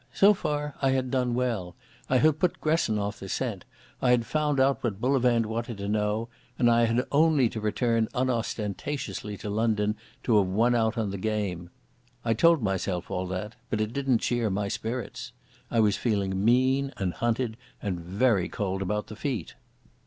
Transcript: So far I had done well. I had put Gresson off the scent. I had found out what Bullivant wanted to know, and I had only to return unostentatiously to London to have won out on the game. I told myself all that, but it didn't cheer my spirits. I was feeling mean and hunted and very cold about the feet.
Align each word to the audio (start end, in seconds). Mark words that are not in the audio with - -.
So 0.15 0.33
far 0.33 0.73
I 0.81 0.89
had 0.93 1.11
done 1.11 1.35
well. 1.35 1.75
I 2.09 2.17
had 2.17 2.39
put 2.39 2.59
Gresson 2.59 2.97
off 2.97 3.19
the 3.19 3.29
scent. 3.29 3.65
I 4.01 4.09
had 4.09 4.25
found 4.25 4.59
out 4.59 4.83
what 4.83 4.99
Bullivant 4.99 5.45
wanted 5.45 5.77
to 5.77 5.87
know, 5.87 6.27
and 6.57 6.71
I 6.71 6.85
had 6.85 7.05
only 7.11 7.49
to 7.49 7.61
return 7.61 8.07
unostentatiously 8.15 9.37
to 9.37 9.49
London 9.51 9.95
to 10.23 10.39
have 10.39 10.47
won 10.47 10.73
out 10.73 10.97
on 10.97 11.11
the 11.11 11.19
game. 11.19 11.69
I 12.25 12.33
told 12.33 12.63
myself 12.63 13.11
all 13.11 13.27
that, 13.27 13.53
but 13.69 13.79
it 13.79 13.93
didn't 13.93 14.21
cheer 14.25 14.49
my 14.49 14.69
spirits. 14.69 15.33
I 15.69 15.79
was 15.79 15.97
feeling 15.97 16.43
mean 16.43 16.93
and 16.97 17.13
hunted 17.13 17.55
and 17.79 17.99
very 17.99 18.49
cold 18.49 18.81
about 18.81 19.05
the 19.05 19.15
feet. 19.15 19.53